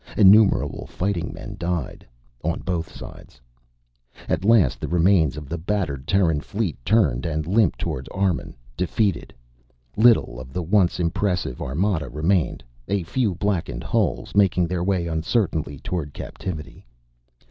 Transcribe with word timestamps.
Innumerable 0.17 0.87
fighting 0.87 1.31
men 1.31 1.57
died 1.59 2.07
on 2.43 2.61
both 2.61 2.91
sides. 2.91 3.39
At 4.27 4.43
last 4.43 4.81
the 4.81 4.87
remains 4.87 5.37
of 5.37 5.47
the 5.47 5.59
battered 5.59 6.07
Terran 6.07 6.41
fleet 6.41 6.75
turned 6.83 7.23
and 7.23 7.45
limped 7.45 7.77
toward 7.77 8.09
Armun 8.09 8.55
defeated. 8.75 9.31
Little 9.95 10.39
of 10.39 10.53
the 10.53 10.63
once 10.63 10.99
impressive 10.99 11.61
armada 11.61 12.09
remained. 12.09 12.63
A 12.87 13.03
few 13.03 13.35
blackened 13.35 13.83
hulks, 13.83 14.33
making 14.33 14.65
their 14.65 14.83
way 14.83 15.05
uncertainly 15.05 15.77
toward 15.77 16.15
captivity. 16.15 16.83